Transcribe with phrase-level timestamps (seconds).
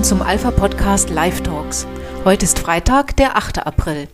[0.00, 1.86] willkommen zum Alpha Podcast Live Talks.
[2.24, 3.66] Heute ist Freitag, der 8.
[3.66, 4.08] April.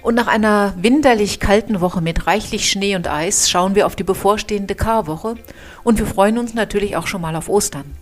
[0.00, 4.04] Und nach einer winterlich kalten Woche mit reichlich Schnee und Eis schauen wir auf die
[4.04, 5.34] bevorstehende Karwoche
[5.82, 7.96] und wir freuen uns natürlich auch schon mal auf Ostern.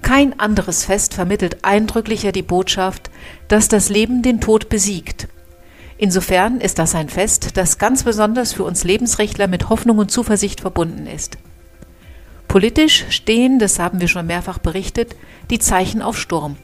[0.00, 3.10] Kein anderes Fest vermittelt eindrücklicher die Botschaft,
[3.48, 5.28] dass das Leben den Tod besiegt.
[5.98, 10.62] Insofern ist das ein Fest, das ganz besonders für uns Lebensrechtler mit Hoffnung und Zuversicht
[10.62, 11.36] verbunden ist.
[12.48, 15.14] Politisch stehen, das haben wir schon mehrfach berichtet,
[15.50, 16.56] die Zeichen auf Sturm.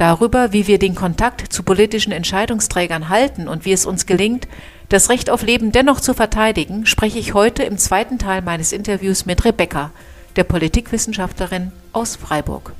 [0.00, 4.48] Darüber, wie wir den Kontakt zu politischen Entscheidungsträgern halten und wie es uns gelingt,
[4.88, 9.26] das Recht auf Leben dennoch zu verteidigen, spreche ich heute im zweiten Teil meines Interviews
[9.26, 9.90] mit Rebecca,
[10.36, 12.72] der Politikwissenschaftlerin aus Freiburg.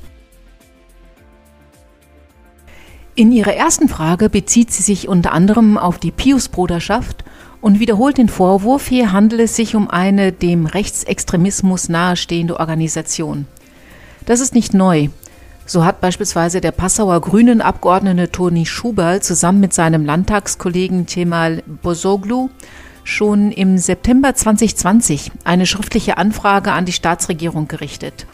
[3.13, 7.23] In ihrer ersten Frage bezieht sie sich unter anderem auf die Pius-Bruderschaft
[7.61, 13.45] und wiederholt den Vorwurf, hier handele es sich um eine dem Rechtsextremismus nahestehende Organisation.
[14.25, 15.09] Das ist nicht neu.
[15.65, 22.49] So hat beispielsweise der Passauer Grünen Abgeordnete Toni Schuberl zusammen mit seinem Landtagskollegen Cemal Bosoglu
[23.03, 28.25] schon im September 2020 eine schriftliche Anfrage an die Staatsregierung gerichtet.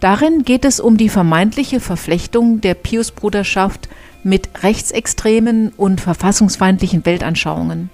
[0.00, 3.88] Darin geht es um die vermeintliche Verflechtung der Pius-Bruderschaft
[4.22, 7.90] mit rechtsextremen und verfassungsfeindlichen Weltanschauungen.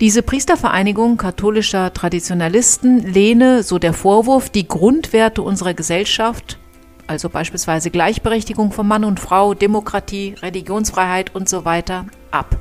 [0.00, 6.58] Diese Priestervereinigung katholischer Traditionalisten lehne, so der Vorwurf, die Grundwerte unserer Gesellschaft,
[7.06, 12.56] also beispielsweise Gleichberechtigung von Mann und Frau, Demokratie, Religionsfreiheit und so weiter, ab.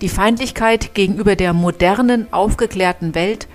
[0.00, 3.48] Die Feindlichkeit gegenüber der modernen, aufgeklärten Welt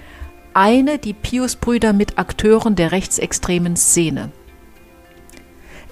[0.53, 4.31] eine die Pius-Brüder mit Akteuren der rechtsextremen Szene.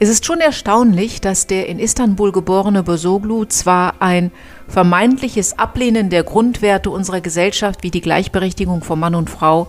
[0.02, 4.32] Es ist schon erstaunlich, dass der in Istanbul geborene Bosoglu zwar ein
[4.68, 9.68] vermeintliches Ablehnen der Grundwerte unserer Gesellschaft wie die Gleichberechtigung von Mann und Frau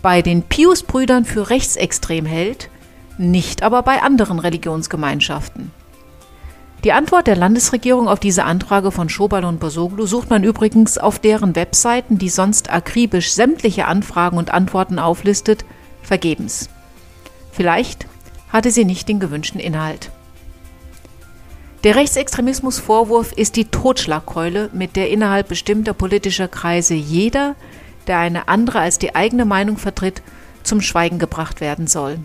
[0.00, 2.70] bei den Pius-Brüdern für rechtsextrem hält,
[3.18, 5.70] nicht aber bei anderen Religionsgemeinschaften.
[6.84, 11.20] Die Antwort der Landesregierung auf diese Anfrage von Schobal und Bosoglu sucht man übrigens auf
[11.20, 15.64] deren Webseiten, die sonst akribisch sämtliche Anfragen und Antworten auflistet,
[16.02, 16.68] vergebens.
[17.52, 18.06] Vielleicht
[18.48, 20.10] hatte sie nicht den gewünschten Inhalt.
[21.84, 27.54] Der Rechtsextremismusvorwurf ist die Totschlagkeule, mit der innerhalb bestimmter politischer Kreise jeder,
[28.08, 30.22] der eine andere als die eigene Meinung vertritt,
[30.64, 32.18] zum Schweigen gebracht werden soll.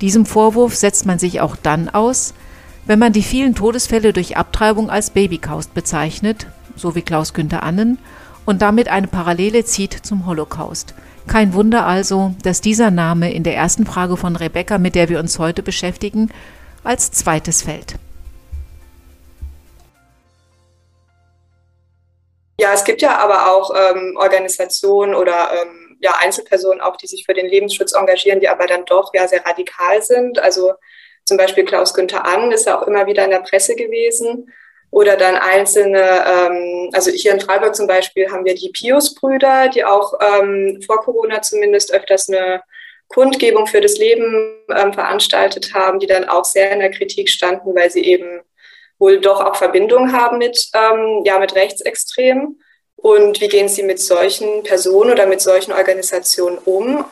[0.00, 2.34] Diesem Vorwurf setzt man sich auch dann aus,
[2.86, 6.46] wenn man die vielen Todesfälle durch Abtreibung als Babykaust bezeichnet,
[6.76, 7.98] so wie Klaus Günther Annen,
[8.44, 10.94] und damit eine Parallele zieht zum Holocaust–
[11.26, 15.18] kein Wunder also, dass dieser Name in der ersten Frage von Rebecca, mit der wir
[15.18, 16.30] uns heute beschäftigen,
[16.84, 17.96] als zweites fällt.
[22.58, 27.24] Ja, es gibt ja aber auch ähm, Organisationen oder ähm, ja, Einzelpersonen auch, die sich
[27.24, 30.38] für den Lebensschutz engagieren, die aber dann doch ja sehr radikal sind.
[30.38, 30.72] Also
[31.24, 34.52] zum Beispiel Klaus Günther Ann ist ja auch immer wieder in der Presse gewesen
[34.90, 39.84] oder dann einzelne, ähm, also hier in Freiburg zum Beispiel haben wir die Pius-Brüder, die
[39.84, 42.62] auch ähm, vor Corona zumindest öfters eine
[43.08, 47.74] Kundgebung für das Leben ähm, veranstaltet haben, die dann auch sehr in der Kritik standen,
[47.74, 48.40] weil sie eben
[48.98, 52.60] wohl doch auch Verbindungen haben mit, ähm, ja, mit Rechtsextremen.
[53.06, 57.04] Und wie gehen Sie mit solchen Personen oder mit solchen Organisationen um?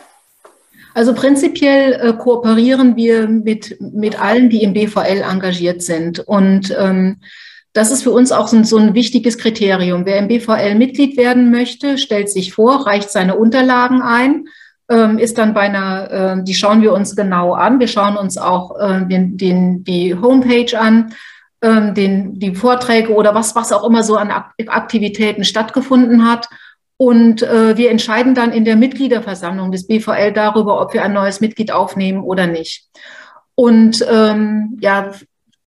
[0.92, 6.18] Also prinzipiell äh, kooperieren wir mit, mit allen, die im BVL engagiert sind.
[6.18, 7.20] Und ähm,
[7.74, 10.04] das ist für uns auch so ein, so ein wichtiges Kriterium.
[10.04, 14.46] Wer im BVL Mitglied werden möchte, stellt sich vor, reicht seine Unterlagen ein,
[14.88, 17.78] ähm, ist dann bei einer, äh, die schauen wir uns genau an.
[17.78, 21.14] Wir schauen uns auch äh, den, den, die Homepage an,
[21.62, 26.48] den, die Vorträge oder was, was auch immer so an Aktivitäten stattgefunden hat.
[26.96, 31.40] Und äh, wir entscheiden dann in der Mitgliederversammlung des BVL darüber, ob wir ein neues
[31.40, 32.88] Mitglied aufnehmen oder nicht.
[33.56, 35.12] Und ähm, ja,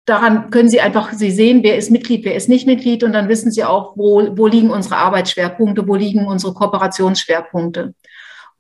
[0.06, 3.28] daran können Sie einfach, Sie sehen, wer ist Mitglied, wer ist nicht Mitglied und dann
[3.28, 7.94] wissen Sie auch, wo, wo liegen unsere Arbeitsschwerpunkte, wo liegen unsere Kooperationsschwerpunkte.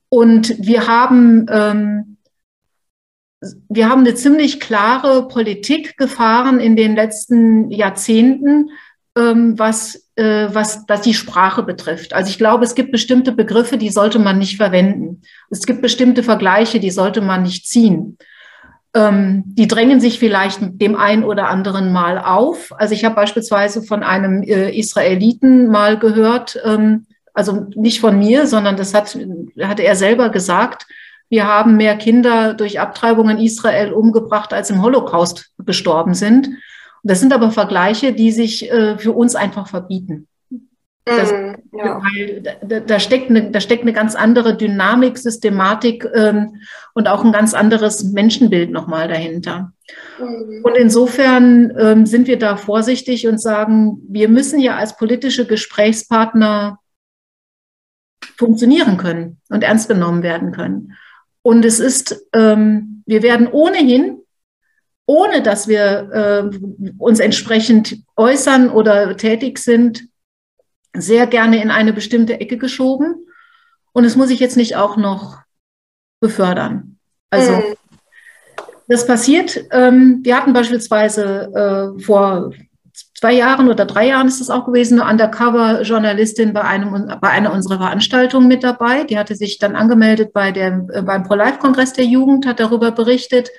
[0.09, 2.16] Und wir haben, ähm,
[3.41, 8.71] wir haben eine ziemlich klare Politik gefahren in den letzten Jahrzehnten,
[9.15, 12.13] ähm, was, äh, was, was die Sprache betrifft.
[12.13, 15.21] Also ich glaube, es gibt bestimmte Begriffe, die sollte man nicht verwenden.
[15.49, 18.17] Es gibt bestimmte Vergleiche, die sollte man nicht ziehen.
[18.95, 22.71] Ähm, die drängen sich vielleicht dem einen oder anderen mal auf.
[22.77, 28.47] Also ich habe beispielsweise von einem äh, Israeliten mal gehört, ähm, also nicht von mir,
[28.47, 29.15] sondern das hat,
[29.61, 30.87] hatte er selber gesagt,
[31.29, 36.49] wir haben mehr Kinder durch Abtreibung in Israel umgebracht, als im Holocaust gestorben sind.
[37.03, 40.27] das sind aber Vergleiche, die sich äh, für uns einfach verbieten.
[41.07, 42.01] Das, mm, ja.
[42.01, 46.61] Weil da, da, steckt eine, da steckt eine ganz andere Dynamik, Systematik ähm,
[46.93, 49.71] und auch ein ganz anderes Menschenbild nochmal dahinter.
[50.19, 50.63] Mhm.
[50.63, 56.79] Und insofern ähm, sind wir da vorsichtig und sagen, wir müssen ja als politische Gesprächspartner
[58.35, 60.93] funktionieren können und ernst genommen werden können.
[61.47, 64.21] Und es ist, ähm, wir werden ohnehin,
[65.05, 66.57] ohne dass wir äh,
[66.97, 70.09] uns entsprechend äußern oder tätig sind,
[70.93, 73.29] sehr gerne in eine bestimmte Ecke geschoben.
[73.93, 75.37] Und es muss ich jetzt nicht auch noch
[76.19, 76.97] befördern.
[77.29, 77.75] Also mhm.
[78.89, 79.67] das passiert.
[79.71, 82.51] Ähm, wir hatten beispielsweise äh, vor
[83.19, 87.51] zwei Jahren oder drei Jahren ist es auch gewesen, eine Undercover-Journalistin bei, einem, bei einer
[87.51, 89.03] unserer Veranstaltungen mit dabei.
[89.03, 93.49] Die hatte sich dann angemeldet bei der, äh, beim Pro-Life-Kongress der Jugend, hat darüber berichtet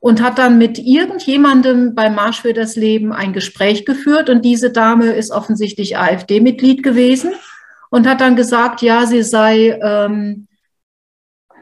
[0.00, 4.30] und hat dann mit irgendjemandem beim Marsch für das Leben ein Gespräch geführt.
[4.30, 7.32] Und diese Dame ist offensichtlich AfD-Mitglied gewesen
[7.90, 10.46] und hat dann gesagt, ja, sie sei ähm,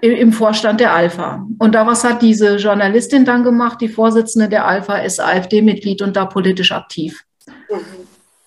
[0.00, 1.46] im Vorstand der Alpha.
[1.58, 6.24] Und daraus hat diese Journalistin dann gemacht, die Vorsitzende der Alpha ist AfD-Mitglied und da
[6.24, 7.24] politisch aktiv.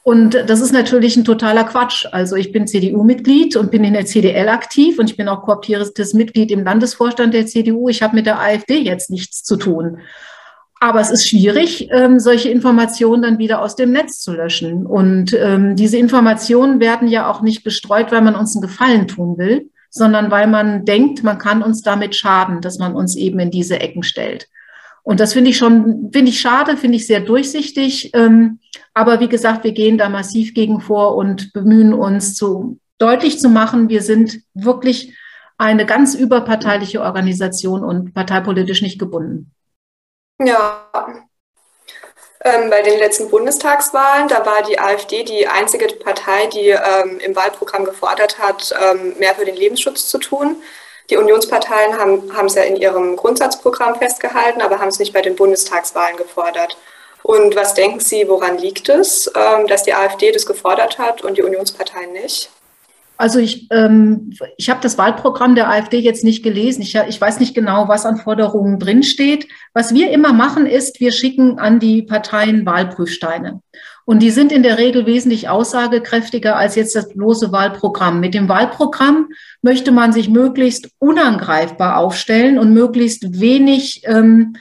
[0.03, 2.05] Und das ist natürlich ein totaler Quatsch.
[2.11, 6.13] Also ich bin CDU-Mitglied und bin in der CDL aktiv und ich bin auch kooptiertes
[6.13, 7.89] Mitglied im Landesvorstand der CDU.
[7.89, 9.97] Ich habe mit der AfD jetzt nichts zu tun.
[10.79, 14.85] Aber es ist schwierig, ähm, solche Informationen dann wieder aus dem Netz zu löschen.
[14.85, 19.39] Und ähm, diese Informationen werden ja auch nicht gestreut, weil man uns einen Gefallen tun
[19.39, 23.49] will, sondern weil man denkt, man kann uns damit schaden, dass man uns eben in
[23.49, 24.49] diese Ecken stellt.
[25.01, 28.11] Und das finde ich schon, finde ich schade, finde ich sehr durchsichtig.
[28.13, 28.59] Ähm,
[28.95, 33.49] aber wie gesagt, wir gehen da massiv gegen vor und bemühen uns zu deutlich zu
[33.49, 35.15] machen, wir sind wirklich
[35.57, 39.51] eine ganz überparteiliche Organisation und parteipolitisch nicht gebunden.
[40.39, 40.87] Ja.
[42.41, 47.35] Ähm, bei den letzten Bundestagswahlen, da war die AfD die einzige Partei, die ähm, im
[47.35, 50.57] Wahlprogramm gefordert hat, ähm, mehr für den Lebensschutz zu tun.
[51.09, 55.21] Die Unionsparteien haben, haben es ja in ihrem Grundsatzprogramm festgehalten, aber haben es nicht bei
[55.21, 56.77] den Bundestagswahlen gefordert.
[57.25, 61.39] Und was denken Sie, woran liegt es, ähm, dass die AfD das gefordert hat und
[61.39, 62.51] die Unionsparteien nicht?
[63.17, 66.83] Also ich, ähm, ich habe das Wahlprogramm der AfD jetzt nicht gelesen.
[66.83, 69.47] Ich, ich weiß nicht genau, was an Forderungen drinsteht.
[69.73, 73.59] Was wir immer machen, ist, wir schicken an die Parteien Wahlprüfsteine.
[74.05, 78.19] Und die sind in der Regel wesentlich aussagekräftiger als jetzt das bloße Wahlprogramm.
[78.19, 79.29] Mit dem Wahlprogramm
[79.63, 84.57] möchte man sich möglichst unangreifbar aufstellen und möglichst wenig, ähm,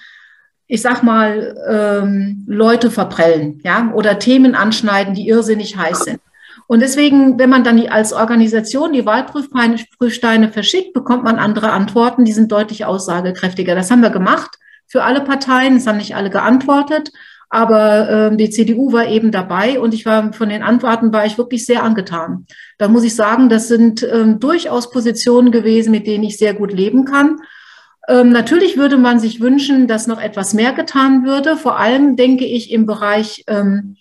[0.74, 6.20] ich sag mal, ähm, Leute verprellen, ja, oder Themen anschneiden, die irrsinnig heiß sind.
[6.66, 12.24] Und deswegen, wenn man dann die, als Organisation die Wahlprüfsteine verschickt, bekommt man andere Antworten,
[12.24, 13.76] die sind deutlich aussagekräftiger.
[13.76, 17.10] Das haben wir gemacht für alle Parteien, es haben nicht alle geantwortet.
[17.50, 21.38] Aber ähm, die CDU war eben dabei und ich war von den Antworten war ich
[21.38, 22.46] wirklich sehr angetan.
[22.78, 26.72] Da muss ich sagen, das sind ähm, durchaus Positionen gewesen, mit denen ich sehr gut
[26.72, 27.36] leben kann.
[28.08, 31.56] Ähm, natürlich würde man sich wünschen, dass noch etwas mehr getan würde.
[31.56, 33.96] Vor allem denke ich im Bereich ähm,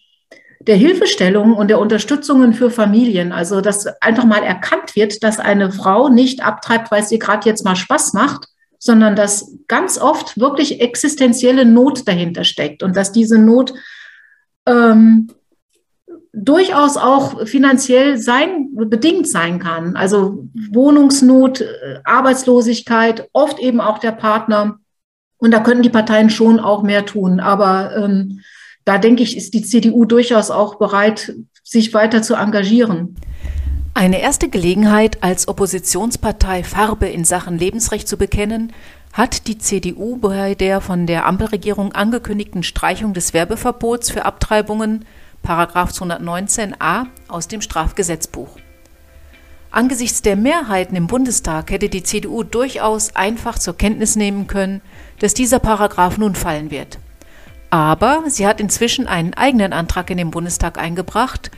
[0.60, 3.32] der Hilfestellung und der Unterstützungen für Familien.
[3.32, 7.48] Also, dass einfach mal erkannt wird, dass eine Frau nicht abtreibt, weil es ihr gerade
[7.48, 8.48] jetzt mal Spaß macht,
[8.80, 13.74] sondern dass ganz oft wirklich existenzielle Not dahinter steckt und dass diese Not
[14.66, 15.30] ähm,
[16.34, 19.96] durchaus auch finanziell sein, bedingt sein kann.
[19.96, 24.80] Also Wohnungsnot, äh, Arbeitslosigkeit, oft eben auch der Partner.
[25.38, 27.40] Und da könnten die Parteien schon auch mehr tun.
[27.40, 28.42] Aber ähm,
[28.84, 33.16] da denke ich, ist die CDU durchaus auch bereit, sich weiter zu engagieren.
[33.94, 38.74] Eine erste Gelegenheit, als Oppositionspartei Farbe in Sachen Lebensrecht zu bekennen,
[39.14, 45.06] hat die CDU bei der von der Ampelregierung angekündigten Streichung des Werbeverbots für Abtreibungen,
[45.46, 48.58] 219a aus dem Strafgesetzbuch.
[49.72, 54.82] Angesichts der Mehrheiten im Bundestag hätte die CDU durchaus einfach zur Kenntnis nehmen können,
[55.20, 57.00] dass dieser Paragraph nun fallen wird.
[57.72, 61.50] Aber sie hat inzwischen einen eigenen Antrag in den Bundestag eingebracht,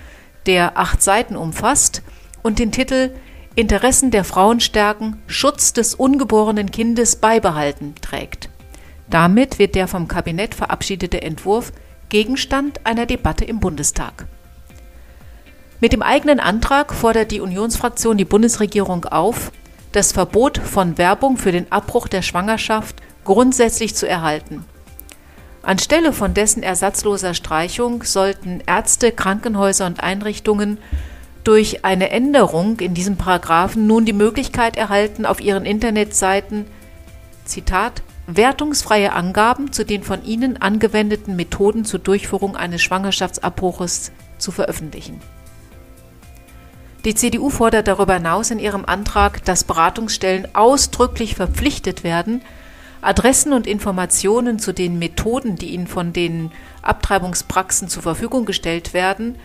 [0.45, 2.03] der acht Seiten umfasst
[2.41, 3.11] und den Titel
[3.55, 8.49] Interessen der Frauen stärken, Schutz des ungeborenen Kindes beibehalten trägt.
[9.09, 11.71] Damit wird der vom Kabinett verabschiedete Entwurf
[12.09, 14.27] Gegenstand einer Debatte im Bundestag.
[15.79, 19.51] Mit dem eigenen Antrag fordert die Unionsfraktion die Bundesregierung auf,
[19.91, 24.65] das Verbot von Werbung für den Abbruch der Schwangerschaft grundsätzlich zu erhalten.
[25.63, 30.77] Anstelle von dessen ersatzloser Streichung sollten Ärzte, Krankenhäuser und Einrichtungen
[31.43, 36.65] durch eine Änderung in diesem Paragraphen nun die Möglichkeit erhalten, auf ihren Internetseiten
[37.45, 45.22] Zitat wertungsfreie Angaben zu den von ihnen angewendeten Methoden zur Durchführung eines Schwangerschaftsabbruches zu veröffentlichen.
[47.05, 52.41] Die CDU fordert darüber hinaus in ihrem Antrag, dass Beratungsstellen ausdrücklich verpflichtet werden,
[53.01, 56.51] Adressen und Informationen zu den Methoden, die ihnen von den
[56.82, 59.36] Abtreibungspraxen zur Verfügung gestellt werden,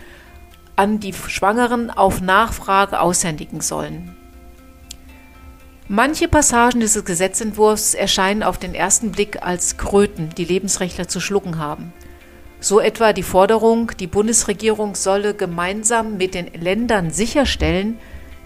[0.75, 4.15] an die Schwangeren auf Nachfrage aushändigen sollen.
[5.87, 11.57] Manche Passagen dieses Gesetzentwurfs erscheinen auf den ersten Blick als Kröten, die Lebensrechtler zu schlucken
[11.57, 11.91] haben.
[12.59, 17.97] So etwa die Forderung, die Bundesregierung solle gemeinsam mit den Ländern sicherstellen,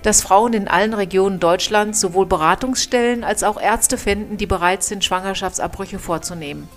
[0.01, 5.03] dass Frauen in allen Regionen Deutschlands sowohl Beratungsstellen als auch Ärzte finden, die bereit sind,
[5.03, 6.69] Schwangerschaftsabbrüche vorzunehmen.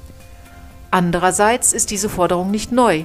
[0.90, 3.04] Andererseits ist diese Forderung nicht neu.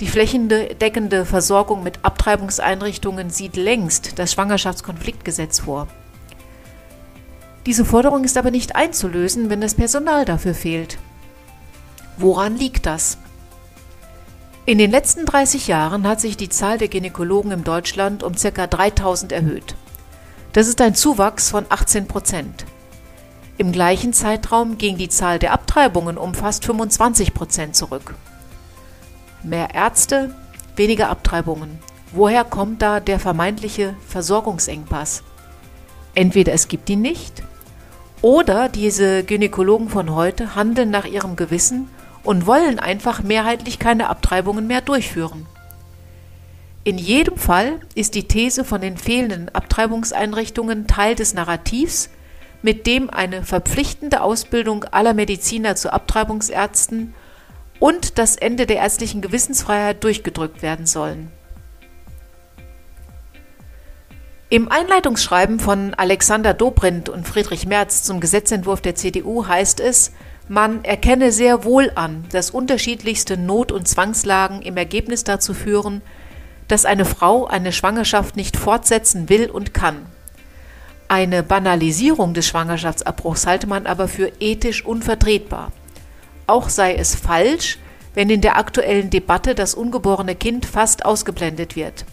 [0.00, 5.88] Die flächendeckende Versorgung mit Abtreibungseinrichtungen sieht längst das Schwangerschaftskonfliktgesetz vor.
[7.66, 10.98] Diese Forderung ist aber nicht einzulösen, wenn das Personal dafür fehlt.
[12.16, 13.18] Woran liegt das?
[14.66, 18.66] In den letzten 30 Jahren hat sich die Zahl der Gynäkologen in Deutschland um ca.
[18.66, 19.74] 3000 erhöht.
[20.52, 22.66] Das ist ein Zuwachs von 18 Prozent.
[23.58, 28.14] Im gleichen Zeitraum ging die Zahl der Abtreibungen um fast 25 Prozent zurück.
[29.42, 30.34] Mehr Ärzte,
[30.76, 31.78] weniger Abtreibungen.
[32.12, 35.24] Woher kommt da der vermeintliche Versorgungsengpass?
[36.14, 37.42] Entweder es gibt ihn nicht,
[38.22, 41.88] oder diese Gynäkologen von heute handeln nach ihrem Gewissen
[42.24, 45.46] und wollen einfach mehrheitlich keine Abtreibungen mehr durchführen.
[46.82, 52.10] In jedem Fall ist die These von den fehlenden Abtreibungseinrichtungen Teil des Narrativs,
[52.62, 57.14] mit dem eine verpflichtende Ausbildung aller Mediziner zu Abtreibungsärzten
[57.80, 61.30] und das Ende der ärztlichen Gewissensfreiheit durchgedrückt werden sollen.
[64.48, 70.12] Im Einleitungsschreiben von Alexander Dobrindt und Friedrich Merz zum Gesetzentwurf der CDU heißt es,
[70.46, 76.00] man erkenne sehr wohl an, dass unterschiedlichste Not- und Zwangslagen im Ergebnis dazu führen,
[76.68, 80.06] dass eine Frau eine Schwangerschaft nicht fortsetzen will und kann.
[81.08, 85.72] Eine Banalisierung des Schwangerschaftsabbruchs halte man aber für ethisch unvertretbar.
[86.46, 87.80] Auch sei es falsch,
[88.14, 92.04] wenn in der aktuellen Debatte das ungeborene Kind fast ausgeblendet wird.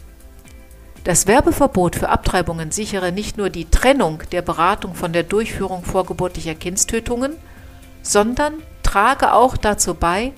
[1.03, 6.55] Das Werbeverbot für Abtreibungen sichere nicht nur die Trennung der Beratung von der Durchführung vorgeburtlicher
[6.55, 7.33] Kindstötungen,
[8.01, 10.31] sondern trage auch dazu bei,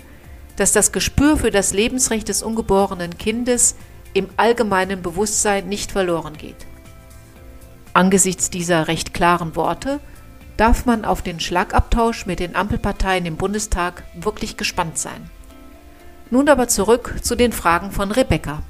[0.56, 3.76] dass das Gespür für das Lebensrecht des ungeborenen Kindes
[4.16, 6.66] im allgemeinen Bewusstsein nicht verloren geht.
[7.94, 10.00] Angesichts dieser recht klaren Worte
[10.58, 15.30] darf man auf den Schlagabtausch mit den Ampelparteien im Bundestag wirklich gespannt sein.
[16.32, 18.64] Nun aber zurück zu den Fragen von Rebecca.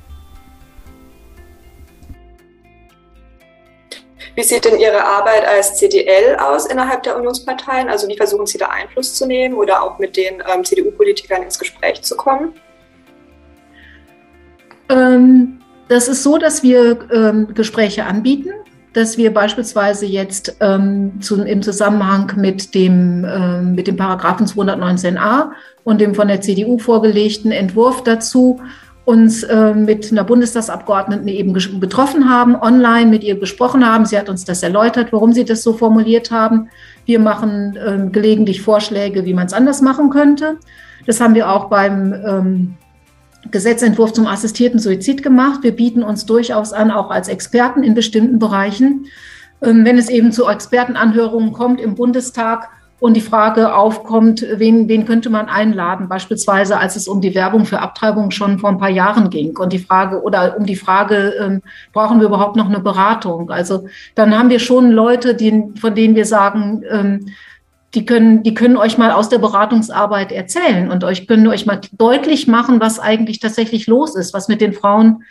[4.36, 7.88] Wie sieht denn Ihre Arbeit als CDL aus innerhalb der Unionsparteien?
[7.88, 11.58] Also wie versuchen Sie da Einfluss zu nehmen oder auch mit den ähm, CDU-Politikern ins
[11.58, 12.54] Gespräch zu kommen?
[14.90, 18.50] Ähm, das ist so, dass wir ähm, Gespräche anbieten,
[18.92, 25.52] dass wir beispielsweise jetzt ähm, zu, im Zusammenhang mit dem, ähm, mit dem Paragraphen 219a
[25.86, 28.60] und dem von der CDU vorgelegten Entwurf dazu
[29.06, 34.06] uns äh, mit einer Bundestagsabgeordneten eben getroffen haben, online mit ihr gesprochen haben.
[34.06, 36.70] Sie hat uns das erläutert, warum sie das so formuliert haben.
[37.06, 40.58] Wir machen äh, gelegentlich Vorschläge, wie man es anders machen könnte.
[41.06, 42.74] Das haben wir auch beim ähm,
[43.52, 45.60] Gesetzentwurf zum assistierten Suizid gemacht.
[45.62, 49.06] Wir bieten uns durchaus an, auch als Experten in bestimmten Bereichen.
[49.62, 55.06] Ähm, wenn es eben zu Expertenanhörungen kommt im Bundestag, und die Frage aufkommt, wen, wen
[55.06, 58.90] könnte man einladen, beispielsweise als es um die Werbung für Abtreibung schon vor ein paar
[58.90, 61.62] Jahren ging und die Frage oder um die Frage, ähm,
[61.92, 63.52] brauchen wir überhaupt noch eine Beratung?
[63.52, 67.26] Also dann haben wir schon Leute, die, von denen wir sagen, ähm,
[67.94, 71.82] die können, die können euch mal aus der Beratungsarbeit erzählen und euch können euch mal
[71.92, 75.24] deutlich machen, was eigentlich tatsächlich los ist, was mit den Frauen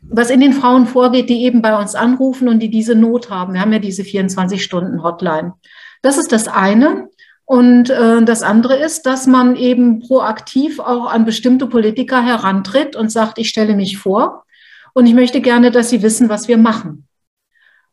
[0.00, 3.54] was in den Frauen vorgeht, die eben bei uns anrufen und die diese Not haben.
[3.54, 5.54] Wir haben ja diese 24-Stunden-Hotline.
[6.02, 7.08] Das ist das eine.
[7.44, 13.10] Und äh, das andere ist, dass man eben proaktiv auch an bestimmte Politiker herantritt und
[13.10, 14.44] sagt, ich stelle mich vor
[14.92, 17.06] und ich möchte gerne, dass Sie wissen, was wir machen.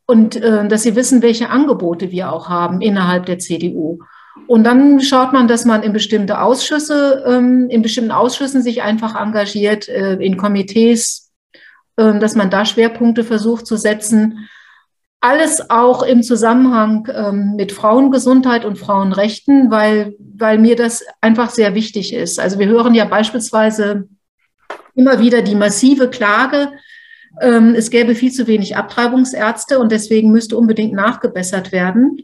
[0.05, 4.00] Und äh, dass Sie wissen, welche Angebote wir auch haben innerhalb der CDU.
[4.47, 9.15] Und dann schaut man, dass man in bestimmte Ausschüsse, ähm, in bestimmten Ausschüssen sich einfach
[9.15, 11.31] engagiert, äh, in Komitees,
[11.95, 14.50] äh, dass man da Schwerpunkte versucht zu setzen
[15.25, 21.74] alles auch im Zusammenhang ähm, mit Frauengesundheit und Frauenrechten, weil, weil mir das einfach sehr
[21.74, 22.39] wichtig ist.
[22.39, 24.08] Also wir hören ja beispielsweise
[24.94, 26.70] immer wieder die massive Klage,
[27.41, 32.20] ähm, es gäbe viel zu wenig Abtreibungsärzte und deswegen müsste unbedingt nachgebessert werden.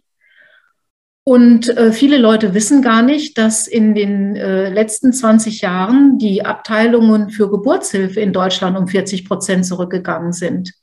[1.23, 6.45] Und äh, viele Leute wissen gar nicht, dass in den äh, letzten 20 Jahren die
[6.45, 10.73] Abteilungen für Geburtshilfe in Deutschland um 40 Prozent zurückgegangen sind.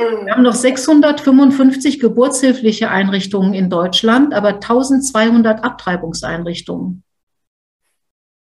[0.00, 7.02] Wir haben noch 655 geburtshilfliche Einrichtungen in Deutschland, aber 1200 Abtreibungseinrichtungen.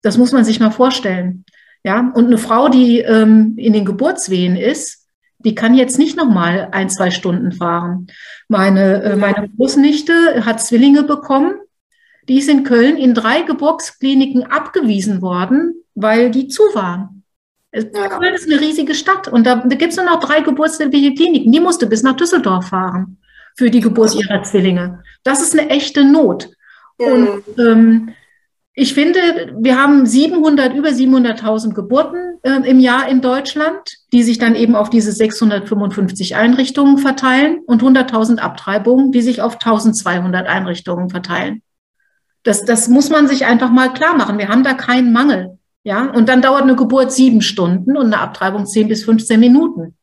[0.02, 1.46] Das muss man sich mal vorstellen.
[1.84, 5.08] Ja, und eine Frau, die ähm, in den Geburtswehen ist,
[5.40, 8.08] die kann jetzt nicht noch mal ein, zwei Stunden fahren.
[8.50, 11.56] Meine, äh, meine Großnichte hat Zwillinge bekommen.
[12.28, 17.19] Die ist in Köln in drei Geburtskliniken abgewiesen worden, weil die zu waren.
[17.74, 17.84] Ja.
[17.84, 21.52] Köln ist eine riesige Stadt und da, da gibt es nur noch drei geburtshilfliche Kliniken.
[21.52, 23.18] Die musste bis nach Düsseldorf fahren
[23.56, 25.04] für die Geburt ihrer Zwillinge.
[25.24, 26.50] Das ist eine echte Not.
[26.98, 27.06] Mhm.
[27.06, 28.10] Und ähm,
[28.74, 29.20] ich finde,
[29.60, 33.78] wir haben 700, über 700.000 Geburten äh, im Jahr in Deutschland,
[34.14, 39.56] die sich dann eben auf diese 655 Einrichtungen verteilen und 100.000 Abtreibungen, die sich auf
[39.56, 41.62] 1200 Einrichtungen verteilen.
[42.44, 44.38] Das, das muss man sich einfach mal klar machen.
[44.38, 45.59] Wir haben da keinen Mangel.
[45.90, 49.98] Ja, und dann dauert eine Geburt sieben Stunden und eine Abtreibung zehn bis 15 Minuten.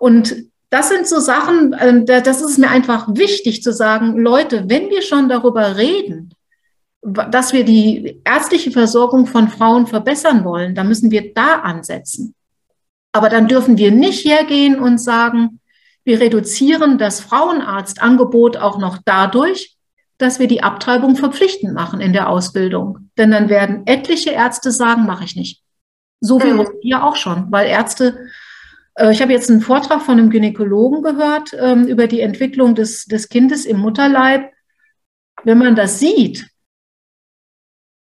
[0.00, 0.34] Und
[0.68, 5.02] das sind so Sachen, äh, das ist mir einfach wichtig zu sagen, Leute, wenn wir
[5.02, 6.34] schon darüber reden,
[7.02, 12.34] dass wir die ärztliche Versorgung von Frauen verbessern wollen, dann müssen wir da ansetzen.
[13.12, 15.60] Aber dann dürfen wir nicht hergehen und sagen,
[16.02, 19.75] wir reduzieren das Frauenarztangebot auch noch dadurch,
[20.18, 23.10] dass wir die Abtreibung verpflichtend machen in der Ausbildung.
[23.18, 25.62] Denn dann werden etliche Ärzte sagen, mache ich nicht.
[26.20, 26.66] So wie mhm.
[26.82, 28.26] wir auch schon, weil Ärzte,
[28.94, 33.04] äh, ich habe jetzt einen Vortrag von einem Gynäkologen gehört ähm, über die Entwicklung des,
[33.04, 34.50] des Kindes im Mutterleib.
[35.44, 36.48] Wenn man das sieht,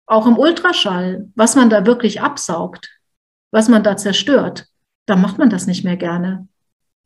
[0.05, 2.89] auch im Ultraschall, was man da wirklich absaugt,
[3.51, 4.67] was man da zerstört,
[5.05, 6.49] dann macht man das nicht mehr gerne.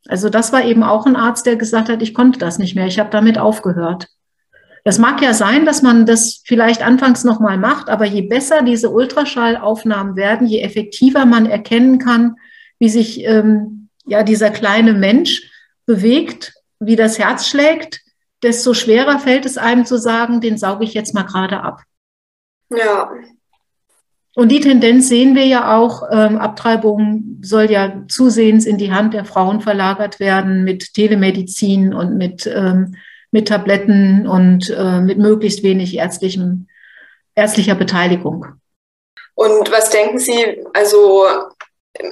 [0.08, 2.86] Also das war eben auch ein Arzt, der gesagt hat, ich konnte das nicht mehr,
[2.86, 4.08] ich habe damit aufgehört.
[4.86, 8.88] Das mag ja sein, dass man das vielleicht anfangs nochmal macht, aber je besser diese
[8.90, 12.36] Ultraschallaufnahmen werden, je effektiver man erkennen kann,
[12.78, 15.50] wie sich ähm, ja dieser kleine Mensch
[15.86, 18.00] bewegt, wie das Herz schlägt,
[18.44, 21.82] desto schwerer fällt es einem zu sagen, den sauge ich jetzt mal gerade ab.
[22.70, 23.10] Ja.
[24.36, 26.04] Und die Tendenz sehen wir ja auch.
[26.12, 32.16] Ähm, Abtreibung soll ja zusehends in die Hand der Frauen verlagert werden mit Telemedizin und
[32.16, 32.94] mit, ähm,
[33.36, 36.68] mit Tabletten und äh, mit möglichst wenig ärztlichem,
[37.34, 38.46] ärztlicher Beteiligung.
[39.34, 41.26] Und was denken Sie, also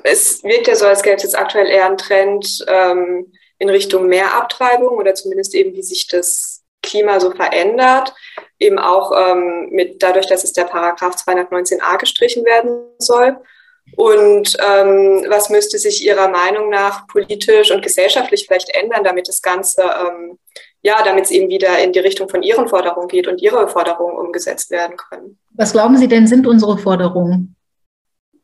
[0.03, 4.07] es wirkt ja so, als gäbe es jetzt aktuell eher ein Trend ähm, in Richtung
[4.07, 8.13] mehr Abtreibung oder zumindest eben, wie sich das Klima so verändert
[8.59, 13.37] eben auch ähm, mit dadurch, dass es der Paragraph 219a gestrichen werden soll.
[13.97, 19.43] Und ähm, was müsste sich Ihrer Meinung nach politisch und gesellschaftlich vielleicht ändern, damit das
[19.43, 20.39] Ganze, ähm,
[20.85, 24.17] ja, damit es eben wieder in die Richtung von Ihren Forderungen geht und Ihre Forderungen
[24.17, 25.39] umgesetzt werden können?
[25.55, 27.57] Was glauben Sie denn sind unsere Forderungen?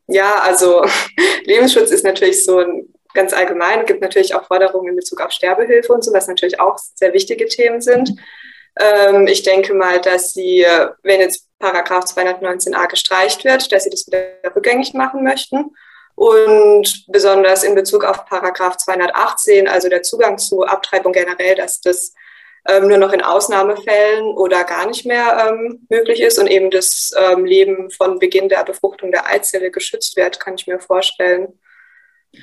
[0.07, 0.83] Ja, also
[1.45, 3.81] Lebensschutz ist natürlich so ein ganz allgemein.
[3.81, 7.13] Es gibt natürlich auch Forderungen in Bezug auf Sterbehilfe und so, was natürlich auch sehr
[7.13, 8.11] wichtige Themen sind.
[8.79, 10.65] Ähm, ich denke mal, dass sie,
[11.03, 14.23] wenn jetzt Paragraph 219a gestreicht wird, dass sie das wieder
[14.55, 15.75] rückgängig machen möchten.
[16.15, 22.13] Und besonders in Bezug auf Paragraph 218, also der Zugang zu Abtreibung generell, dass das
[22.67, 27.11] ähm, nur noch in Ausnahmefällen oder gar nicht mehr ähm, möglich ist und eben das
[27.17, 31.47] ähm, Leben von Beginn der Befruchtung der Eizelle geschützt wird, kann ich mir vorstellen.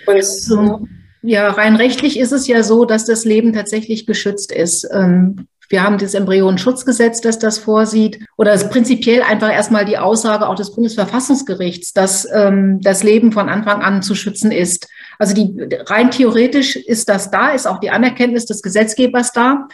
[0.07, 0.81] Und so,
[1.23, 4.89] ja, rein rechtlich ist es ja so, dass das Leben tatsächlich geschützt ist.
[4.93, 8.25] Ähm, wir haben das Embryonenschutzgesetz, das das vorsieht.
[8.37, 13.83] Oder prinzipiell einfach erstmal die Aussage auch des Bundesverfassungsgerichts, dass ähm, das Leben von Anfang
[13.83, 14.89] an zu schützen ist.
[15.19, 19.69] Also die, rein theoretisch ist das da, ist auch die Anerkenntnis des Gesetzgebers da.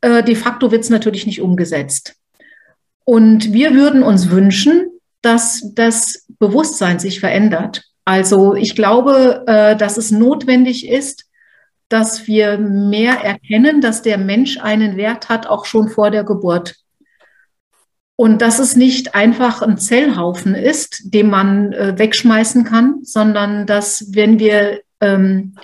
[0.00, 2.16] Äh, de facto wird es natürlich nicht umgesetzt.
[3.04, 4.90] Und wir würden uns wünschen,
[5.22, 7.82] dass das Bewusstsein sich verändert.
[8.04, 11.24] Also ich glaube, äh, dass es notwendig ist,
[11.88, 16.74] dass wir mehr erkennen, dass der Mensch einen Wert hat, auch schon vor der Geburt.
[18.16, 24.06] Und dass es nicht einfach ein Zellhaufen ist, den man äh, wegschmeißen kann, sondern dass
[24.14, 25.54] wenn wir, ähm,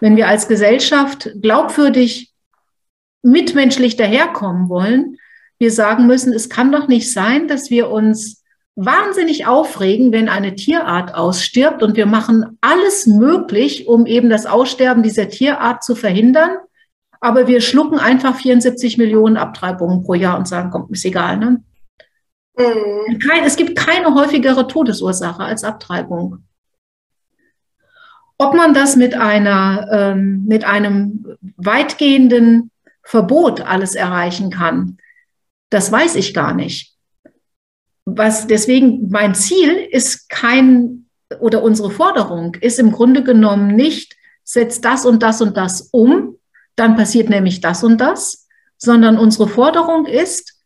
[0.00, 2.29] wenn wir als Gesellschaft glaubwürdig
[3.22, 5.16] mitmenschlich daherkommen wollen,
[5.60, 8.42] wir sagen müssen, es kann doch nicht sein, dass wir uns
[8.76, 15.02] wahnsinnig aufregen, wenn eine Tierart ausstirbt und wir machen alles möglich, um eben das Aussterben
[15.02, 16.56] dieser Tierart zu verhindern.
[17.20, 21.36] Aber wir schlucken einfach 74 Millionen Abtreibungen pro Jahr und sagen, komm, ist egal.
[21.36, 21.62] Ne?
[22.56, 23.18] Mhm.
[23.44, 26.44] Es gibt keine häufigere Todesursache als Abtreibung.
[28.38, 32.69] Ob man das mit, einer, ähm, mit einem weitgehenden
[33.02, 34.98] Verbot alles erreichen kann,
[35.70, 36.90] das weiß ich gar nicht
[38.16, 41.06] was deswegen mein Ziel ist kein
[41.40, 46.36] oder unsere Forderung ist im Grunde genommen nicht setzt das und das und das um,
[46.76, 50.58] dann passiert nämlich das und das, sondern unsere Forderung ist,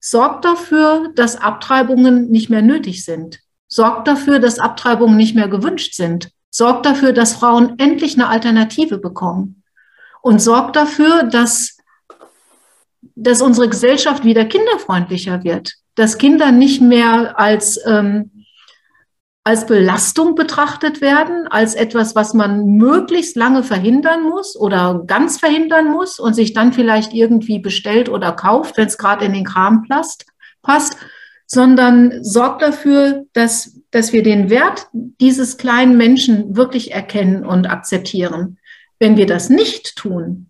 [0.00, 3.40] sorgt dafür, dass Abtreibungen nicht mehr nötig sind.
[3.68, 6.30] Sorgt dafür, dass Abtreibungen nicht mehr gewünscht sind.
[6.50, 9.55] Sorgt dafür, dass Frauen endlich eine Alternative bekommen.
[10.22, 11.76] Und sorgt dafür, dass,
[13.14, 15.74] dass unsere Gesellschaft wieder kinderfreundlicher wird.
[15.94, 18.36] Dass Kinder nicht mehr als ähm,
[19.46, 25.88] als Belastung betrachtet werden, als etwas, was man möglichst lange verhindern muss oder ganz verhindern
[25.88, 29.86] muss und sich dann vielleicht irgendwie bestellt oder kauft, wenn es gerade in den Kram
[30.62, 30.96] passt,
[31.46, 38.58] sondern sorgt dafür, dass, dass wir den Wert dieses kleinen Menschen wirklich erkennen und akzeptieren.
[38.98, 40.48] Wenn wir das nicht tun,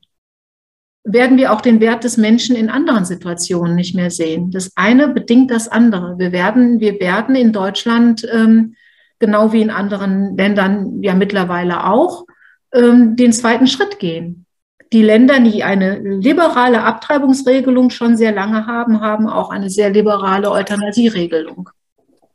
[1.05, 4.51] werden wir auch den Wert des Menschen in anderen Situationen nicht mehr sehen.
[4.51, 6.19] Das eine bedingt das andere.
[6.19, 8.75] Wir werden, wir werden in Deutschland ähm,
[9.19, 12.27] genau wie in anderen Ländern ja mittlerweile auch,
[12.73, 14.47] ähm, den zweiten Schritt gehen.
[14.93, 20.51] Die Länder, die eine liberale Abtreibungsregelung schon sehr lange haben, haben auch eine sehr liberale
[20.51, 21.71] Euthanasieregelung.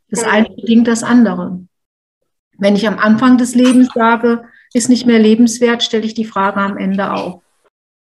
[0.09, 1.61] Das eine bedingt das andere.
[2.57, 4.43] Wenn ich am Anfang des Lebens sage,
[4.73, 7.41] ist nicht mehr lebenswert, stelle ich die Frage am Ende auch.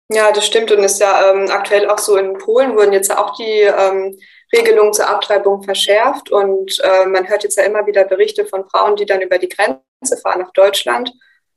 [0.10, 3.36] Ja, das stimmt und ist ja ähm, aktuell auch so in Polen wurden jetzt auch
[3.36, 4.18] die ähm,
[4.56, 8.96] Regelungen zur Abtreibung verschärft und äh, man hört jetzt ja immer wieder Berichte von Frauen,
[8.96, 11.12] die dann über die Grenze fahren nach Deutschland,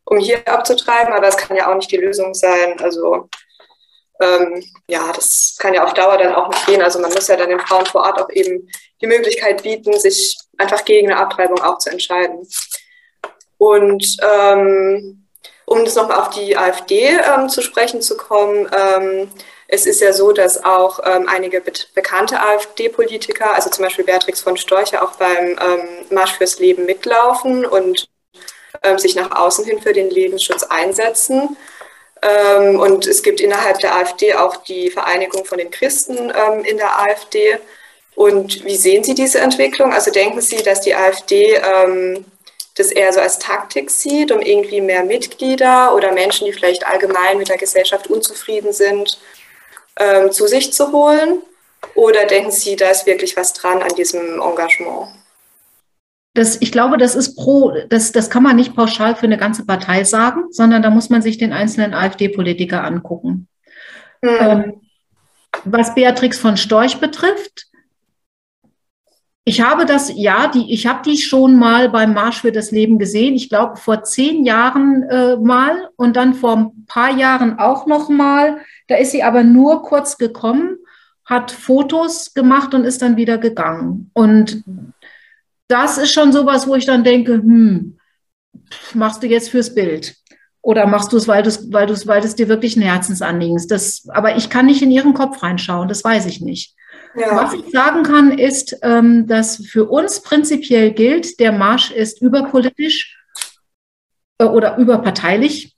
[0.04, 2.80] um hier abzutreiben, aber das kann ja auch nicht die Lösung sein.
[2.80, 3.28] Also
[4.20, 6.82] ähm, ja, das kann ja auf Dauer dann auch nicht gehen.
[6.82, 8.68] Also man muss ja dann den Frauen vor Ort auch eben
[9.00, 12.46] die Möglichkeit bieten, sich einfach gegen eine Abtreibung auch zu entscheiden.
[13.60, 15.22] Und ähm,
[15.66, 19.30] um das nochmal auf die AfD ähm, zu sprechen zu kommen, ähm,
[19.68, 24.40] es ist ja so, dass auch ähm, einige be bekannte AfD-Politiker, also zum Beispiel Beatrix
[24.40, 28.08] von Storch, auch beim ähm, Marsch fürs Leben mitlaufen und
[28.82, 31.56] ähm, sich nach außen hin für den Lebensschutz einsetzen.
[32.22, 36.30] Und es gibt innerhalb der AfD auch die Vereinigung von den Christen
[36.64, 37.56] in der AfD.
[38.14, 39.94] Und wie sehen Sie diese Entwicklung?
[39.94, 42.26] Also denken Sie, dass die AfD ähm,
[42.80, 47.38] das eher so als Taktik sieht, um irgendwie mehr Mitglieder oder Menschen, die vielleicht allgemein
[47.38, 49.18] mit der Gesellschaft unzufrieden sind,
[49.98, 51.42] ähm, zu sich zu holen?
[51.94, 55.08] Oder denken Sie, da ist wirklich was dran an diesem Engagement?
[56.34, 59.66] Das, ich glaube, das ist pro, das, das kann man nicht pauschal für eine ganze
[59.66, 63.48] Partei sagen, sondern da muss man sich den einzelnen AfD-Politiker angucken.
[64.22, 64.36] Hm.
[64.40, 64.80] Ähm,
[65.64, 67.66] was Beatrix von Storch betrifft,
[69.44, 72.98] ich habe das, ja, die, ich habe die schon mal beim Marsch für das Leben
[72.98, 73.34] gesehen.
[73.34, 78.08] Ich glaube, vor zehn Jahren äh, mal und dann vor ein paar Jahren auch noch
[78.08, 78.58] mal.
[78.86, 80.76] Da ist sie aber nur kurz gekommen,
[81.24, 84.10] hat Fotos gemacht und ist dann wieder gegangen.
[84.12, 84.62] Und
[85.68, 87.98] das ist schon sowas, wo ich dann denke, hm,
[88.94, 90.16] machst du jetzt fürs Bild?
[90.62, 93.70] Oder machst du es, weil, weil, weil es dir wirklich ein Herzensanliegen ist?
[93.70, 96.74] Das, aber ich kann nicht in ihren Kopf reinschauen, das weiß ich nicht.
[97.14, 97.36] Ja.
[97.36, 103.18] Was ich sagen kann, ist, ähm, dass für uns prinzipiell gilt, der Marsch ist überpolitisch
[104.38, 105.76] äh, oder überparteilich.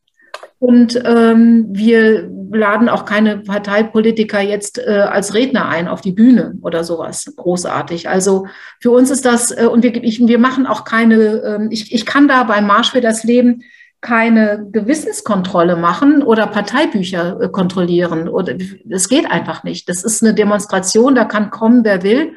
[0.58, 6.54] Und ähm, wir laden auch keine Parteipolitiker jetzt äh, als Redner ein auf die Bühne
[6.62, 7.32] oder sowas.
[7.36, 8.08] Großartig.
[8.08, 8.46] Also
[8.80, 12.06] für uns ist das, äh, und wir, ich, wir machen auch keine, äh, ich, ich
[12.06, 13.62] kann da beim Marsch für das Leben
[14.02, 18.28] keine Gewissenskontrolle machen oder Parteibücher äh, kontrollieren.
[18.28, 18.56] Oder
[18.90, 19.88] es geht einfach nicht.
[19.88, 22.34] Das ist eine Demonstration, da kann kommen, wer will.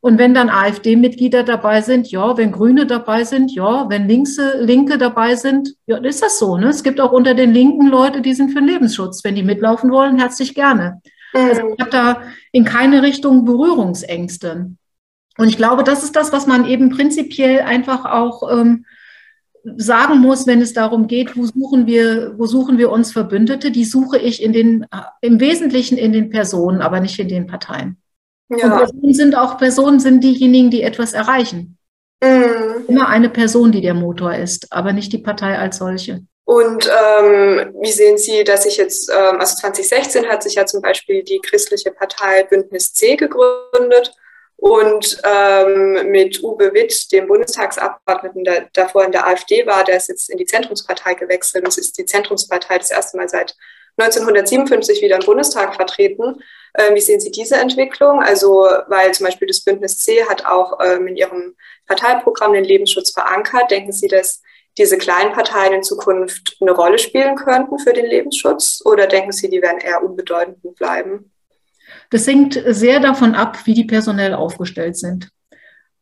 [0.00, 4.98] Und wenn dann AfD-Mitglieder dabei sind, ja, wenn Grüne dabei sind, ja, wenn Linkse, Linke
[4.98, 6.58] dabei sind, ja, ist das so.
[6.58, 6.66] Ne?
[6.66, 9.24] Es gibt auch unter den Linken Leute, die sind für den Lebensschutz.
[9.24, 11.00] Wenn die mitlaufen wollen, herzlich gerne.
[11.32, 11.40] Mhm.
[11.48, 12.22] Also ich habe da
[12.52, 14.72] in keine Richtung Berührungsängste.
[15.38, 18.84] Und ich glaube, das ist das, was man eben prinzipiell einfach auch ähm,
[19.76, 23.84] sagen muss, wenn es darum geht, wo suchen wir, wo suchen wir uns Verbündete, die
[23.84, 24.86] suche ich in den,
[25.20, 27.96] im Wesentlichen in den Personen, aber nicht in den Parteien.
[28.50, 28.76] Ja.
[28.78, 31.78] Personen sind auch Personen sind diejenigen, die etwas erreichen.
[32.22, 32.84] Mhm.
[32.88, 36.22] Immer eine Person, die der Motor ist, aber nicht die Partei als solche.
[36.46, 40.82] Und ähm, wie sehen Sie, dass sich jetzt, ähm, also 2016 hat sich ja zum
[40.82, 44.14] Beispiel die christliche Partei Bündnis C gegründet
[44.64, 50.08] und ähm, mit Uwe Witt, dem Bundestagsabgeordneten, der davor in der AfD war, der ist
[50.08, 53.54] jetzt in die Zentrumspartei gewechselt und es ist die Zentrumspartei das erste Mal seit
[53.98, 56.42] 1957 wieder im Bundestag vertreten.
[56.78, 58.22] Ähm, wie sehen Sie diese Entwicklung?
[58.22, 63.12] Also, weil zum Beispiel das Bündnis C hat auch ähm, in ihrem Parteiprogramm den Lebensschutz
[63.12, 63.70] verankert.
[63.70, 64.40] Denken Sie, dass
[64.78, 68.80] diese kleinen Parteien in Zukunft eine Rolle spielen könnten für den Lebensschutz?
[68.86, 71.33] Oder denken Sie, die werden eher unbedeutend bleiben?
[72.10, 75.30] Das hängt sehr davon ab, wie die personell aufgestellt sind.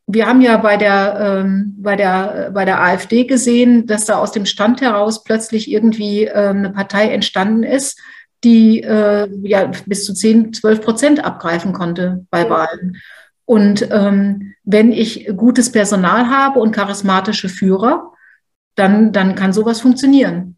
[0.07, 4.33] wir haben ja bei der, ähm, bei, der, bei der AfD gesehen, dass da aus
[4.33, 7.99] dem Stand heraus plötzlich irgendwie ähm, eine Partei entstanden ist,
[8.45, 12.97] die äh, ja bis zu 10, 12 Prozent abgreifen konnte bei Wahlen.
[13.45, 18.13] Und ähm, wenn ich gutes Personal habe und charismatische Führer,
[18.75, 20.57] dann, dann kann sowas funktionieren.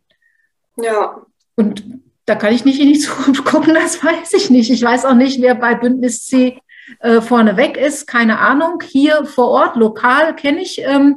[0.76, 1.22] Ja.
[1.56, 1.84] Und
[2.26, 4.70] da kann ich nicht in die Zukunft gucken, das weiß ich nicht.
[4.70, 6.58] Ich weiß auch nicht, wer bei Bündnis C
[7.00, 8.82] äh, vorne weg ist, keine Ahnung.
[8.86, 11.16] Hier vor Ort, lokal, kenne ich ähm,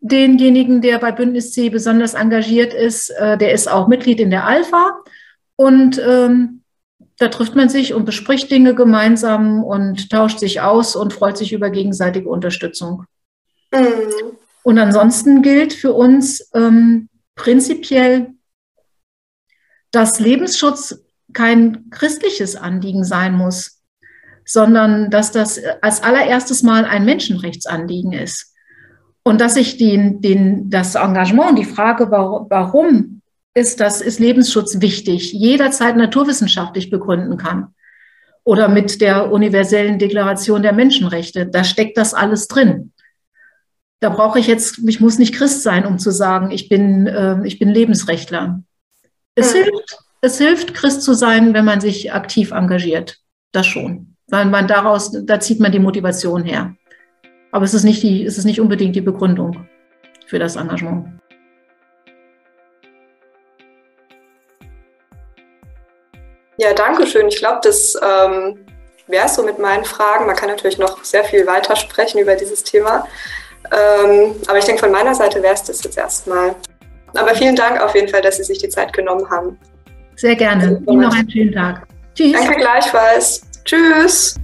[0.00, 3.10] denjenigen, der bei Bündnis C besonders engagiert ist.
[3.10, 4.98] Äh, der ist auch Mitglied in der Alpha.
[5.56, 6.62] Und ähm,
[7.18, 11.52] da trifft man sich und bespricht Dinge gemeinsam und tauscht sich aus und freut sich
[11.52, 13.04] über gegenseitige Unterstützung.
[13.72, 14.36] Mhm.
[14.64, 18.32] Und ansonsten gilt für uns ähm, prinzipiell,
[19.94, 21.02] dass Lebensschutz
[21.32, 23.82] kein christliches Anliegen sein muss,
[24.44, 28.54] sondern dass das als allererstes Mal ein Menschenrechtsanliegen ist.
[29.22, 33.22] Und dass ich den, den, das Engagement, die Frage, warum
[33.54, 37.68] ist, das ist Lebensschutz wichtig, jederzeit naturwissenschaftlich begründen kann.
[38.42, 41.46] Oder mit der universellen Deklaration der Menschenrechte.
[41.46, 42.92] Da steckt das alles drin.
[44.00, 47.46] Da brauche ich jetzt, ich muss nicht Christ sein, um zu sagen, ich bin, äh,
[47.46, 48.62] ich bin Lebensrechtler.
[49.36, 49.64] Es, mhm.
[49.64, 53.18] hilft, es hilft, Christ zu sein, wenn man sich aktiv engagiert.
[53.52, 54.16] Das schon.
[54.28, 56.74] Weil man daraus, da zieht man die Motivation her.
[57.50, 59.68] Aber es ist nicht, die, es ist nicht unbedingt die Begründung
[60.26, 61.20] für das Engagement.
[66.56, 67.28] Ja, danke schön.
[67.28, 68.64] Ich glaube, das ähm,
[69.08, 70.26] wäre es so mit meinen Fragen.
[70.26, 73.06] Man kann natürlich noch sehr viel weiter sprechen über dieses Thema.
[73.72, 76.54] Ähm, aber ich denke, von meiner Seite wäre es das jetzt erstmal.
[77.14, 79.58] Aber vielen Dank auf jeden Fall, dass Sie sich die Zeit genommen haben.
[80.16, 80.82] Sehr gerne.
[80.86, 81.86] Ihnen noch einen schönen Tag.
[82.14, 82.32] Tschüss.
[82.32, 83.42] Danke gleichfalls.
[83.64, 84.38] Tschüss.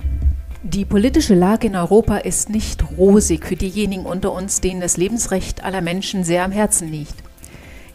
[0.62, 5.64] Die politische Lage in Europa ist nicht rosig für diejenigen unter uns, denen das Lebensrecht
[5.64, 7.14] aller Menschen sehr am Herzen liegt.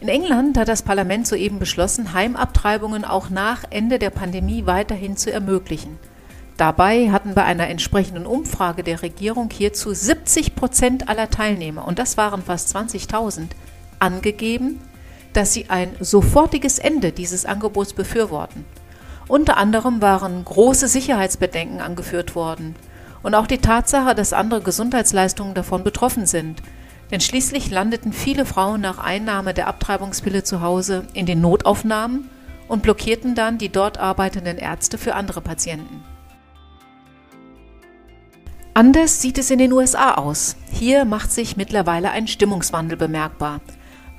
[0.00, 5.32] In England hat das Parlament soeben beschlossen, Heimabtreibungen auch nach Ende der Pandemie weiterhin zu
[5.32, 5.98] ermöglichen.
[6.56, 12.16] Dabei hatten bei einer entsprechenden Umfrage der Regierung hierzu 70 Prozent aller Teilnehmer, und das
[12.16, 13.48] waren fast 20.000,
[13.98, 14.80] angegeben,
[15.32, 18.64] dass sie ein sofortiges Ende dieses Angebots befürworten.
[19.28, 22.76] Unter anderem waren große Sicherheitsbedenken angeführt worden
[23.22, 26.62] und auch die Tatsache, dass andere Gesundheitsleistungen davon betroffen sind–
[27.10, 32.28] denn schließlich landeten viele Frauen nach Einnahme der Abtreibungspille zu Hause in den Notaufnahmen
[32.68, 36.02] und blockierten dann die dort arbeitenden Ärzte für andere Patienten.
[38.74, 40.56] Anders sieht es in den USA aus.
[40.70, 43.60] Hier macht sich mittlerweile ein Stimmungswandel bemerkbar.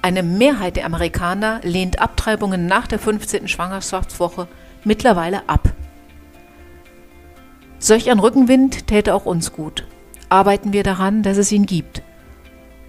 [0.01, 3.47] Eine Mehrheit der Amerikaner lehnt Abtreibungen nach der 15.
[3.47, 4.47] Schwangerschaftswoche
[4.83, 5.69] mittlerweile ab.
[7.79, 9.86] Solch ein Rückenwind täte auch uns gut.
[10.29, 12.01] Arbeiten wir daran, dass es ihn gibt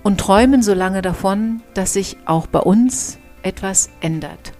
[0.03, 4.53] und träumen so lange davon, dass sich auch bei uns etwas ändert.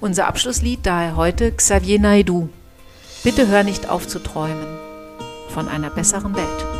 [0.00, 2.48] Unser Abschlusslied daher heute Xavier Naidoo.
[3.22, 4.78] Bitte hör nicht auf zu träumen
[5.48, 6.79] von einer besseren Welt.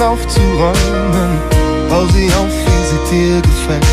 [0.00, 1.38] Aufzuräumen,
[1.88, 3.86] bau sie auf, wie sie dir gefällt.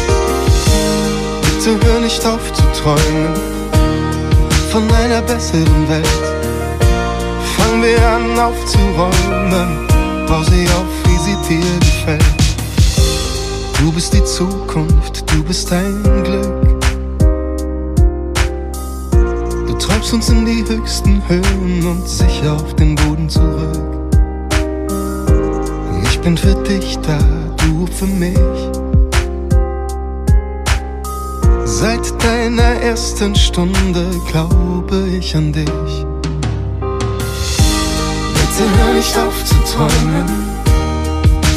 [1.41, 3.33] Bitte hör nicht auf zu träumen
[4.71, 6.07] von einer besseren Welt.
[7.57, 9.87] Fang wir an aufzuräumen,
[10.27, 12.23] bau sie auf, wie sie dir gefällt.
[13.79, 16.67] Du bist die Zukunft, du bist dein Glück.
[19.97, 23.96] treibst uns in die höchsten Höhen und sicher auf den Boden zurück.
[26.27, 27.17] Ich bin für dich da,
[27.55, 28.37] du für mich.
[31.63, 36.05] Seit deiner ersten Stunde glaube ich an dich.
[38.33, 40.25] Bitte hör nicht auf zu träumen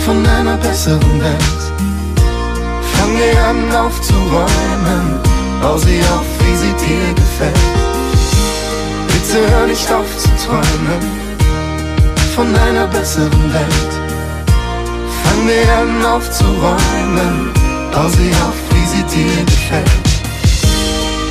[0.05, 1.63] von einer besseren Welt.
[2.93, 5.21] Fang wir an aufzuräumen,
[5.61, 7.75] bau sie auf, wie sie dir gefällt.
[9.09, 11.03] Bitte hör nicht auf zu träumen
[12.37, 14.00] von einer besseren Welt.
[15.41, 17.51] Versuchen werden aufzuräumen,
[17.93, 19.87] bau sie auf, wie sie dir gefällt.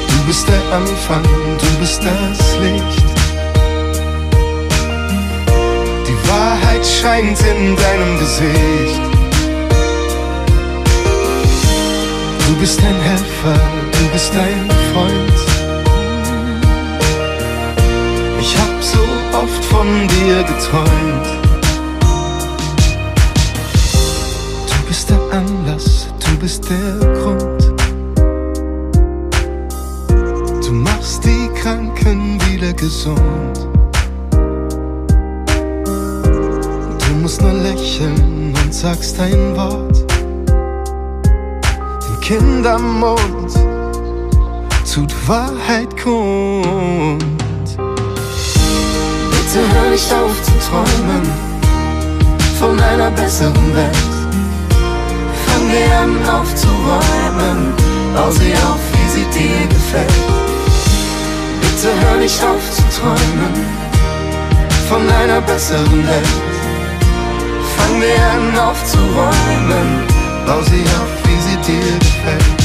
[0.07, 3.03] Du bist der Anfang, du bist das Licht.
[6.07, 9.01] Die Wahrheit scheint in deinem Gesicht.
[12.47, 13.59] Du bist ein Helfer,
[13.91, 15.39] du bist ein Freund.
[18.39, 18.99] Ich hab so
[19.37, 21.38] oft von dir geträumt.
[24.89, 27.73] Bist der Anlass, du bist der Grund.
[30.65, 33.67] Du machst die Kranken wieder gesund.
[37.05, 40.11] Du musst nur lächeln und sagst ein Wort.
[42.07, 43.53] Den Kindermund
[44.91, 47.23] tut Wahrheit kund.
[49.29, 51.29] Bitte hör nicht auf zu träumen
[52.57, 54.18] von einer besseren Welt.
[55.69, 55.99] Wir
[56.33, 57.73] aufzuräumen,
[58.15, 60.13] bau sie auf, wie sie dir gefällt.
[61.61, 63.53] Bitte hör nicht auf zu träumen
[64.89, 66.35] von einer besseren Welt.
[67.75, 69.89] Fang wir an aufzuräumen,
[70.47, 72.59] bau sie auf, wie sie dir gefällt.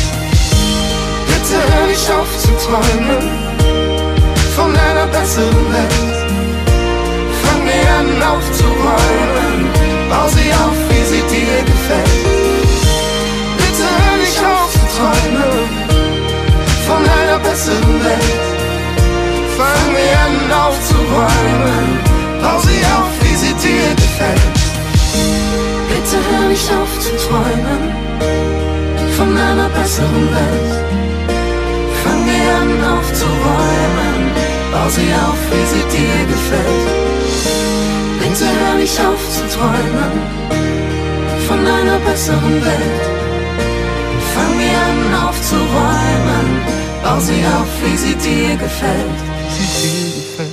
[1.28, 3.28] Bitte hör nicht auf zu träumen
[4.56, 5.94] von einer besseren Welt.
[7.42, 9.68] Fang wir an aufzuräumen,
[10.08, 12.33] bau sie auf, wie sie dir gefällt.
[15.24, 15.68] Träumen
[16.86, 18.46] von einer besseren Welt.
[19.56, 21.86] Fang wir an aufzuräumen,
[22.42, 24.58] bau sie auf, wie sie dir gefällt.
[25.88, 27.82] Bitte hör nicht auf zu träumen
[29.16, 30.72] von einer besseren Welt.
[32.02, 34.20] Fang wir an aufzuräumen,
[34.72, 36.88] bau sie auf, wie sie dir gefällt.
[38.20, 40.14] Bitte hör nicht auf zu träumen
[41.46, 43.23] von einer besseren Welt.
[45.34, 46.48] Aufzuräumen,
[47.02, 49.18] bau sie auf, wie sie dir gefällt.
[49.50, 50.43] Sie dir gefällt.